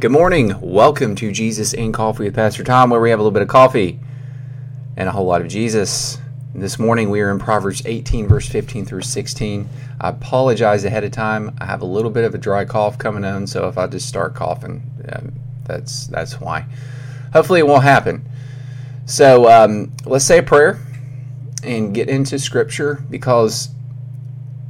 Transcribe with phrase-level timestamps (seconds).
[0.00, 0.58] Good morning.
[0.62, 3.48] Welcome to Jesus and Coffee with Pastor Tom, where we have a little bit of
[3.48, 4.00] coffee
[4.96, 6.16] and a whole lot of Jesus.
[6.54, 9.68] This morning we are in Proverbs 18, verse 15 through 16.
[10.00, 11.54] I apologize ahead of time.
[11.60, 14.08] I have a little bit of a dry cough coming on, so if I just
[14.08, 15.34] start coughing, um,
[15.66, 16.64] that's that's why.
[17.34, 18.26] Hopefully it won't happen.
[19.04, 20.80] So um, let's say a prayer
[21.62, 23.68] and get into Scripture because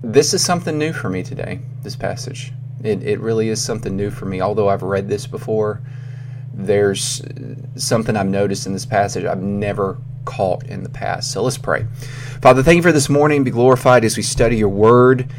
[0.03, 1.61] this is something new for me today.
[1.85, 2.53] This passage.
[2.83, 4.41] It, it really is something new for me.
[4.41, 5.83] Although I've read this before,
[6.53, 7.23] there's
[7.77, 11.31] something I've noticed in this passage I've never caught in the past.
[11.33, 11.87] So let's pray.
[12.41, 13.45] Father, thank you for this morning.
[13.45, 15.31] Be glorified as we study your word.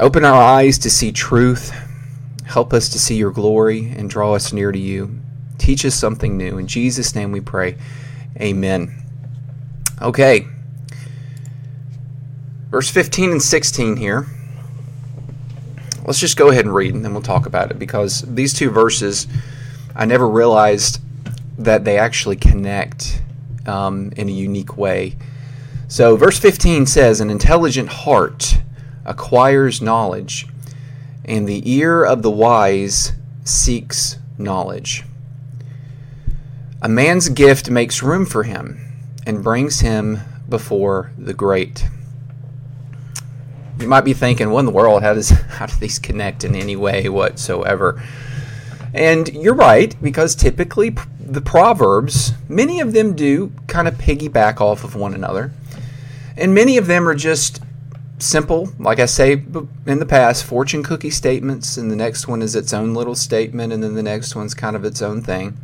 [0.00, 1.72] Open our eyes to see truth.
[2.44, 5.20] Help us to see your glory and draw us near to you.
[5.58, 6.58] Teach us something new.
[6.58, 7.76] In Jesus' name we pray.
[8.40, 8.94] Amen.
[10.00, 10.46] Okay.
[12.70, 14.26] Verse 15 and 16 here
[16.08, 18.70] let's just go ahead and read and then we'll talk about it because these two
[18.70, 19.26] verses,
[19.94, 21.02] I never realized
[21.58, 23.20] that they actually connect
[23.66, 25.16] um, in a unique way.
[25.86, 28.62] So, verse 15 says, An intelligent heart
[29.04, 30.46] acquires knowledge,
[31.26, 33.12] and the ear of the wise
[33.44, 35.04] seeks knowledge.
[36.80, 38.80] A man's gift makes room for him
[39.26, 41.86] and brings him before the great
[43.80, 45.02] you might be thinking, what in the world?
[45.02, 48.02] How does how do these connect in any way whatsoever?
[48.94, 54.82] And you're right because typically the proverbs, many of them do kind of piggyback off
[54.82, 55.52] of one another,
[56.36, 57.60] and many of them are just
[58.18, 59.32] simple, like I say
[59.86, 63.72] in the past, fortune cookie statements, and the next one is its own little statement,
[63.72, 65.56] and then the next one's kind of its own thing.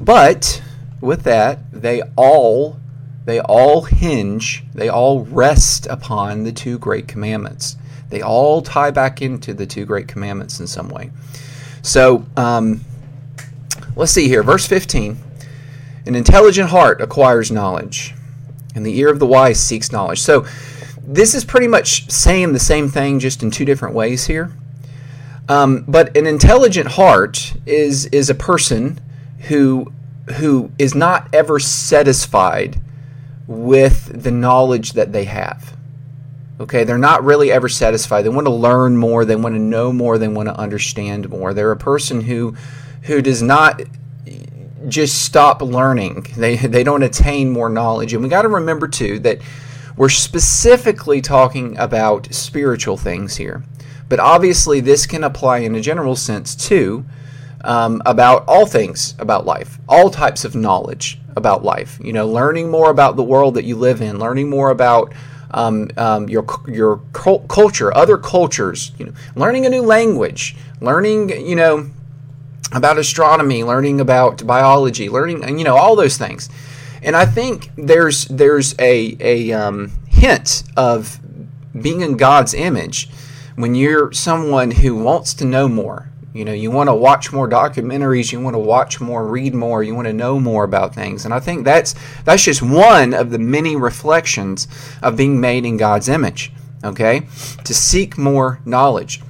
[0.00, 0.62] But
[1.00, 2.78] with that, they all
[3.24, 7.76] they all hinge, they all rest upon the two great commandments.
[8.10, 11.10] They all tie back into the two great commandments in some way.
[11.82, 12.80] So um,
[13.96, 14.42] let's see here.
[14.42, 15.18] Verse 15
[16.06, 18.14] An intelligent heart acquires knowledge,
[18.74, 20.20] and the ear of the wise seeks knowledge.
[20.20, 20.46] So
[21.02, 24.52] this is pretty much saying the same thing, just in two different ways here.
[25.48, 29.00] Um, but an intelligent heart is is a person
[29.48, 29.92] who
[30.36, 32.78] who is not ever satisfied
[33.48, 35.74] with the knowledge that they have.
[36.60, 38.22] Okay, they're not really ever satisfied.
[38.22, 41.54] They want to learn more, they want to know more, they want to understand more.
[41.54, 42.54] They're a person who
[43.02, 43.80] who does not
[44.86, 46.26] just stop learning.
[46.36, 48.12] They they don't attain more knowledge.
[48.12, 49.38] And we got to remember too that
[49.96, 53.64] we're specifically talking about spiritual things here.
[54.08, 57.04] But obviously this can apply in a general sense too
[57.62, 61.98] um, about all things about life, all types of knowledge about life.
[62.02, 65.14] You know, learning more about the world that you live in, learning more about
[65.52, 68.92] um, um, your your culture, other cultures.
[68.98, 71.90] You know, learning a new language, learning you know
[72.72, 76.50] about astronomy, learning about biology, learning you know all those things.
[77.02, 81.18] And I think there's there's a a um, hint of
[81.80, 83.08] being in God's image
[83.56, 87.48] when you're someone who wants to know more, you know, you want to watch more
[87.48, 91.24] documentaries, you want to watch more, read more, you want to know more about things.
[91.24, 94.68] And I think that's that's just one of the many reflections
[95.02, 96.52] of being made in God's image,
[96.84, 97.26] okay?
[97.64, 99.20] To seek more knowledge.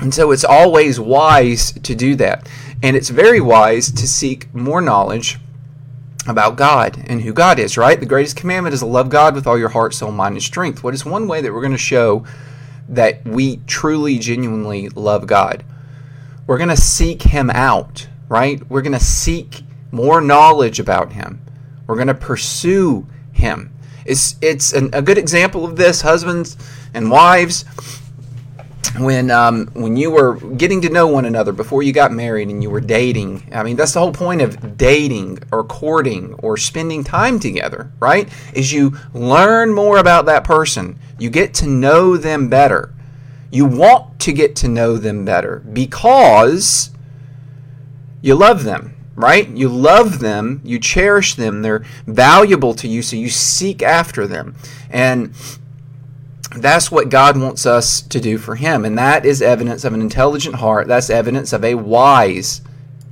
[0.00, 2.48] And so it's always wise to do that.
[2.82, 5.38] And it's very wise to seek more knowledge
[6.26, 8.00] about God and who God is, right?
[8.00, 10.82] The greatest commandment is to love God with all your heart, soul, mind, and strength.
[10.82, 12.24] What is one way that we're going to show
[12.88, 15.64] that we truly, genuinely love God?
[16.48, 18.66] We're going to seek him out, right?
[18.70, 19.60] We're going to seek
[19.92, 21.42] more knowledge about him.
[21.86, 23.70] We're going to pursue him.
[24.06, 26.56] It's, it's an, a good example of this, husbands
[26.94, 27.66] and wives.
[28.98, 32.62] When um, when you were getting to know one another before you got married and
[32.62, 37.04] you were dating, I mean that's the whole point of dating or courting or spending
[37.04, 38.28] time together, right?
[38.54, 42.94] Is you learn more about that person, you get to know them better,
[43.50, 46.90] you want to get to know them better because
[48.20, 49.48] you love them, right?
[49.48, 54.56] You love them, you cherish them, they're valuable to you, so you seek after them.
[54.90, 55.34] And
[56.56, 58.84] that's what God wants us to do for Him.
[58.84, 60.88] And that is evidence of an intelligent heart.
[60.88, 62.62] That's evidence of a wise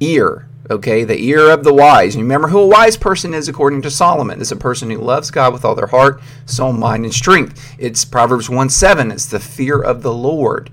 [0.01, 0.46] ear.
[0.69, 2.17] Okay, the ear of the wise.
[2.17, 4.41] You remember who a wise person is according to Solomon.
[4.41, 7.77] It's a person who loves God with all their heart, soul, mind, and strength.
[7.79, 9.13] It's Proverbs 1 7.
[9.13, 10.71] It's the fear of the Lord,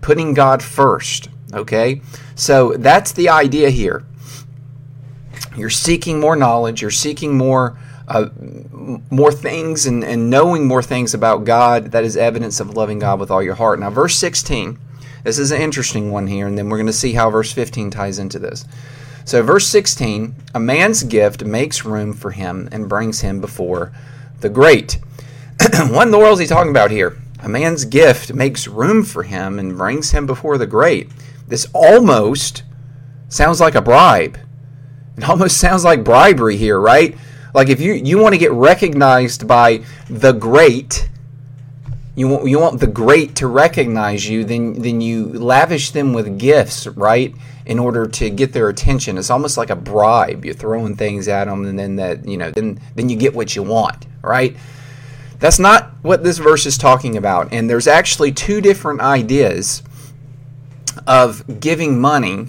[0.00, 1.28] putting God first.
[1.52, 2.00] Okay,
[2.34, 4.04] so that's the idea here.
[5.54, 7.78] You're seeking more knowledge, you're seeking more.
[8.08, 8.28] Uh,
[9.08, 13.20] more things and, and knowing more things about God, that is evidence of loving God
[13.20, 13.78] with all your heart.
[13.78, 14.76] Now, verse 16
[15.22, 17.92] This is an interesting one here, and then we're going to see how verse 15
[17.92, 18.64] ties into this.
[19.30, 23.92] So, verse 16 a man's gift makes room for him and brings him before
[24.40, 24.98] the great.
[25.90, 27.16] what in the world is he talking about here?
[27.38, 31.12] A man's gift makes room for him and brings him before the great.
[31.46, 32.64] This almost
[33.28, 34.36] sounds like a bribe.
[35.16, 37.16] It almost sounds like bribery here, right?
[37.54, 41.08] Like if you, you want to get recognized by the great,
[42.14, 46.38] you want, you want the great to recognize you, then then you lavish them with
[46.38, 47.34] gifts, right?
[47.66, 49.16] In order to get their attention.
[49.16, 50.44] It's almost like a bribe.
[50.44, 53.54] You're throwing things at them and then that, you know, then then you get what
[53.54, 54.56] you want, right?
[55.38, 57.52] That's not what this verse is talking about.
[57.52, 59.82] And there's actually two different ideas
[61.06, 62.48] of giving money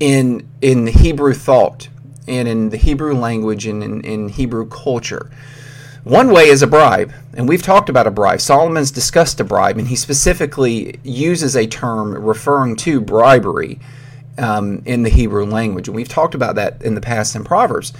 [0.00, 1.88] in in the Hebrew thought
[2.26, 5.30] and in the Hebrew language and in, in Hebrew culture.
[6.04, 8.40] One way is a bribe, and we've talked about a bribe.
[8.40, 13.80] Solomon's discussed a bribe, and he specifically uses a term referring to bribery
[14.38, 15.88] um, in the Hebrew language.
[15.88, 17.92] And we've talked about that in the past in Proverbs.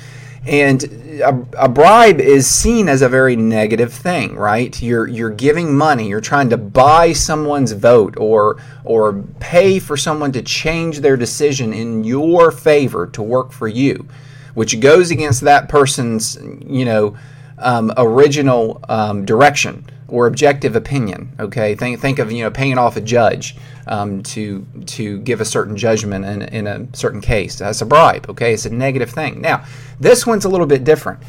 [0.46, 0.84] And
[1.20, 4.80] a, a, bribe is seen as a very negative thing, right?
[4.80, 10.30] You're you're giving money, you're trying to buy someone's vote or or pay for someone
[10.32, 14.06] to change their decision in your favor to work for you,
[14.54, 17.16] which goes against that person's you know
[17.60, 21.30] um, original um, direction or objective opinion.
[21.38, 23.56] Okay, think think of you know paying off a judge
[23.86, 27.56] um, to to give a certain judgment in, in a certain case.
[27.56, 28.28] That's a bribe.
[28.30, 29.40] Okay, it's a negative thing.
[29.40, 29.64] Now,
[30.00, 31.20] this one's a little bit different.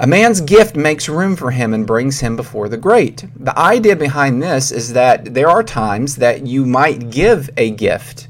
[0.00, 3.26] A man's gift makes room for him and brings him before the great.
[3.36, 8.28] The idea behind this is that there are times that you might give a gift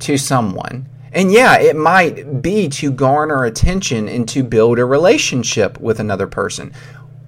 [0.00, 0.88] to someone.
[1.12, 6.26] And yeah, it might be to garner attention and to build a relationship with another
[6.26, 6.72] person.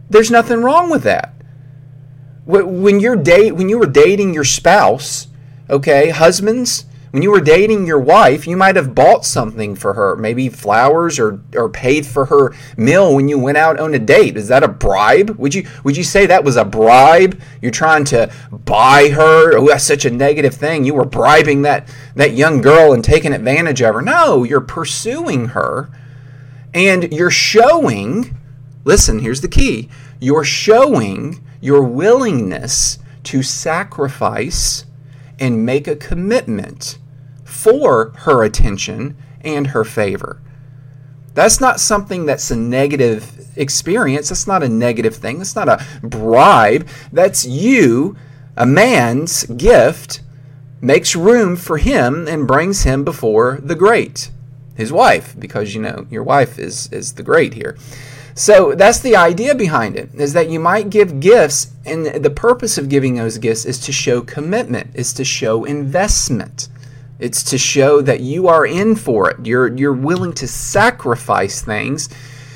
[0.09, 1.35] There's nothing wrong with that.
[2.47, 5.29] When you're date when you were dating your spouse,
[5.71, 10.17] Okay, husbands, when you were dating your wife, you might have bought something for her,
[10.17, 14.37] maybe flowers or, or paid for her meal when you went out on a date.
[14.37, 15.31] Is that a bribe?
[15.39, 17.41] Would you would you say that was a bribe?
[17.63, 19.57] You're trying to buy her?
[19.57, 20.85] Oh, that's such a negative thing.
[20.85, 24.03] You were bribing that that young girl and taking advantage of her.
[24.03, 25.91] No, you're pursuing her
[26.75, 28.37] and you're showing,
[28.83, 29.89] listen, here's the key.
[30.19, 34.85] You're showing your willingness to sacrifice
[35.39, 36.99] and make a commitment
[37.45, 40.41] for her attention and her favor.
[41.35, 44.29] That's not something that's a negative experience.
[44.29, 45.39] That's not a negative thing.
[45.39, 46.89] That's not a bribe.
[47.13, 48.17] That's you,
[48.57, 50.23] a man's gift,
[50.81, 54.31] makes room for him and brings him before the great,
[54.77, 57.77] his wife, because you know your wife is is the great here.
[58.35, 62.77] So that's the idea behind it, is that you might give gifts, and the purpose
[62.79, 66.69] of giving those gifts is to show commitment, is to show investment.
[67.19, 69.47] It's to show that you are in for it.
[69.47, 72.09] You're, you're willing to sacrifice things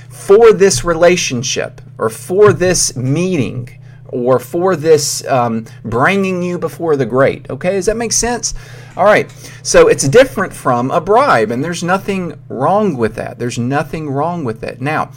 [0.08, 3.70] for this relationship or for this meeting
[4.08, 7.48] or for this um, bringing you before the great.
[7.50, 8.54] Okay, does that make sense?
[8.96, 9.30] All right,
[9.62, 13.38] so it's different from a bribe, and there's nothing wrong with that.
[13.38, 14.80] There's nothing wrong with it.
[14.80, 15.12] Now,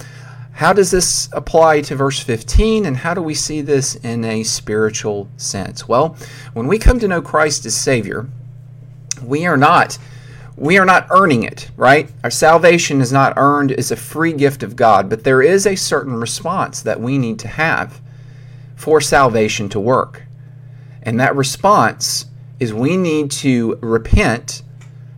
[0.53, 4.43] how does this apply to verse 15 and how do we see this in a
[4.43, 5.88] spiritual sense?
[5.88, 6.17] Well,
[6.53, 8.27] when we come to know Christ as Savior,
[9.24, 9.98] we are not
[10.58, 12.12] we are not earning it, right?
[12.24, 15.75] Our salvation is not earned, it's a free gift of God, but there is a
[15.75, 18.00] certain response that we need to have
[18.75, 20.24] for salvation to work.
[21.01, 22.25] And that response
[22.60, 24.62] is we need to repent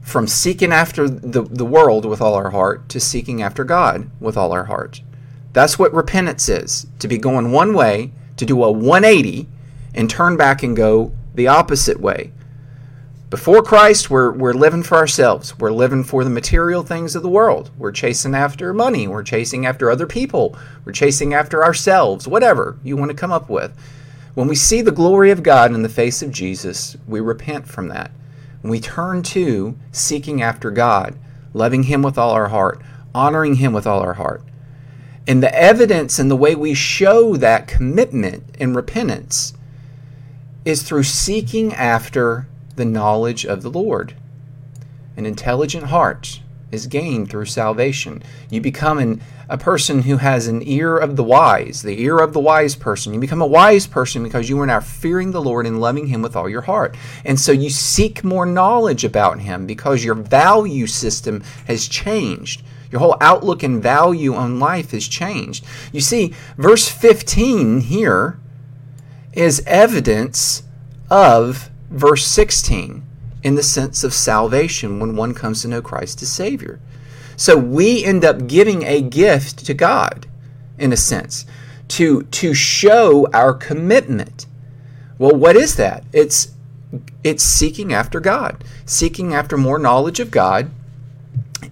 [0.02, 4.38] from seeking after the, the world with all our heart to seeking after God with
[4.38, 5.02] all our heart.
[5.54, 9.48] That's what repentance is to be going one way, to do a 180,
[9.94, 12.32] and turn back and go the opposite way.
[13.34, 15.58] Before Christ, we're, we're living for ourselves.
[15.58, 17.72] We're living for the material things of the world.
[17.80, 19.08] We're chasing after money.
[19.08, 20.56] We're chasing after other people.
[20.86, 23.75] We're chasing after ourselves, whatever you want to come up with.
[24.36, 27.88] When we see the glory of God in the face of Jesus, we repent from
[27.88, 28.12] that.
[28.62, 31.18] We turn to seeking after God,
[31.56, 32.84] loving Him with all our heart,
[33.16, 34.44] honoring Him with all our heart.
[35.28, 39.56] And the evidence and the way we show that commitment and repentance
[40.66, 44.15] is through seeking after the knowledge of the Lord.
[45.15, 46.39] An intelligent heart
[46.74, 48.24] is gained through salvation.
[48.50, 52.34] You become an, a person who has an ear of the wise, the ear of
[52.34, 53.13] the wise person.
[53.13, 56.24] You become a wise person because you are now fearing the Lord and loving Him
[56.24, 56.98] with all your heart.
[57.24, 62.63] And so you seek more knowledge about Him because your value system has changed.
[62.92, 65.65] Your whole outlook and value on life has changed.
[65.92, 68.39] You see, verse 15 here
[69.34, 70.63] is evidence
[71.10, 73.04] of verse 16
[73.44, 76.80] in the sense of salvation when one comes to know Christ as Savior.
[77.36, 80.28] So we end up giving a gift to God,
[80.78, 81.46] in a sense,
[81.90, 84.46] to, to show our commitment.
[85.18, 86.04] Well, what is that?
[86.12, 86.50] It's
[87.24, 88.64] it's seeking after God.
[88.86, 90.70] Seeking after more knowledge of God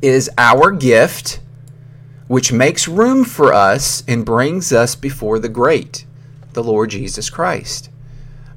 [0.01, 1.41] is our gift,
[2.27, 6.05] which makes room for us and brings us before the great,
[6.53, 7.90] the Lord Jesus Christ.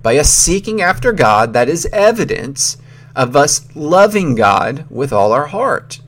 [0.05, 2.77] By us seeking after God, that is evidence
[3.17, 6.01] of us loving God with all our heart.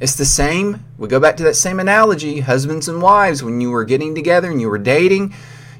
[0.00, 3.70] It's the same, we go back to that same analogy husbands and wives, when you
[3.70, 5.32] were getting together and you were dating,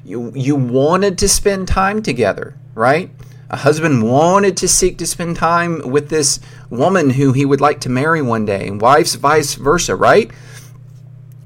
[0.03, 3.11] you, you wanted to spend time together, right?
[3.51, 6.39] A husband wanted to seek to spend time with this
[6.71, 10.31] woman who he would like to marry one day, and wives vice versa, right?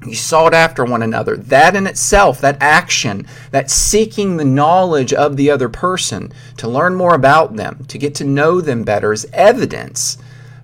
[0.04, 1.36] You sought after one another.
[1.36, 6.94] That in itself, that action, that seeking the knowledge of the other person, to learn
[6.94, 10.18] more about them, to get to know them better, is evidence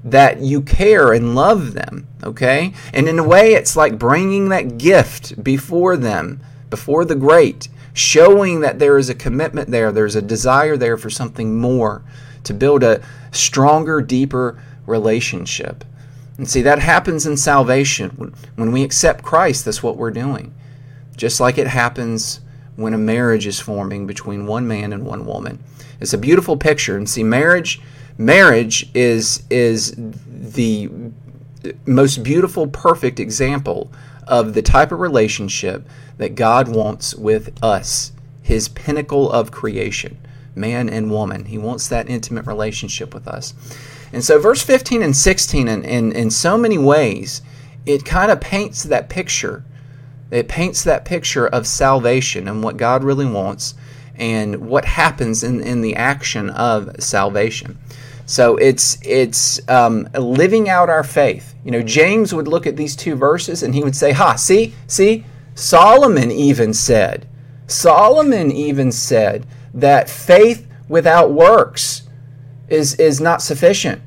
[0.05, 2.73] that you care and love them, okay?
[2.93, 8.61] And in a way, it's like bringing that gift before them, before the great, showing
[8.61, 12.03] that there is a commitment there, there's a desire there for something more,
[12.45, 15.85] to build a stronger, deeper relationship.
[16.41, 18.33] And see, that happens in salvation.
[18.57, 20.55] When we accept Christ, that's what we're doing.
[21.15, 22.41] Just like it happens
[22.77, 25.63] when a marriage is forming between one man and one woman.
[26.01, 26.97] It's a beautiful picture.
[26.97, 27.83] And see, marriage
[28.17, 29.95] marriage is is
[30.27, 30.89] the
[31.85, 33.93] most beautiful, perfect example
[34.27, 40.17] of the type of relationship that God wants with us, his pinnacle of creation,
[40.55, 41.45] man and woman.
[41.45, 43.53] He wants that intimate relationship with us.
[44.13, 47.43] And so, verse 15 and 16, in, in, in so many ways,
[47.87, 49.65] it kind of paints that picture.
[50.31, 53.75] It paints that picture of salvation and what God really wants
[54.17, 57.79] and what happens in, in the action of salvation.
[58.27, 61.55] So it's it's um, living out our faith.
[61.65, 64.75] You know, James would look at these two verses and he would say, "Ha, see,
[64.87, 65.25] see,
[65.57, 67.27] Solomon even said,
[67.67, 72.00] Solomon even said that faith without works
[72.71, 74.03] is is not sufficient.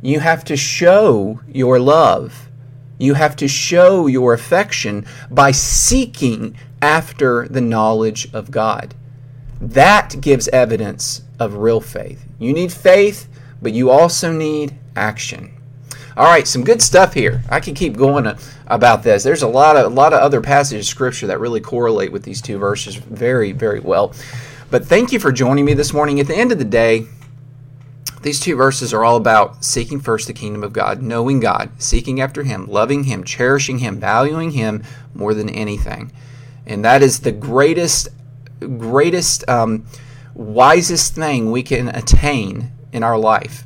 [0.00, 2.48] You have to show your love.
[2.98, 8.94] You have to show your affection by seeking after the knowledge of God.
[9.60, 12.24] That gives evidence of real faith.
[12.38, 13.28] You need faith,
[13.60, 15.54] but you also need action.
[16.16, 17.42] All right, some good stuff here.
[17.48, 19.22] I can keep going uh, about this.
[19.22, 22.24] There's a lot of a lot of other passages of scripture that really correlate with
[22.24, 24.12] these two verses very, very well.
[24.70, 26.18] But thank you for joining me this morning.
[26.18, 27.06] At the end of the day,
[28.10, 32.20] these two verses are all about seeking first the kingdom of God, knowing God, seeking
[32.20, 34.82] after Him, loving Him, cherishing Him, valuing Him
[35.14, 36.12] more than anything.
[36.66, 38.08] And that is the greatest,
[38.60, 39.86] greatest, um,
[40.34, 43.64] wisest thing we can attain in our life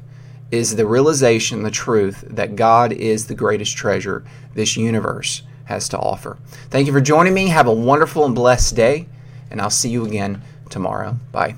[0.50, 5.98] is the realization, the truth that God is the greatest treasure this universe has to
[5.98, 6.38] offer.
[6.70, 7.48] Thank you for joining me.
[7.48, 9.06] Have a wonderful and blessed day,
[9.50, 11.16] and I'll see you again tomorrow.
[11.30, 11.56] Bye.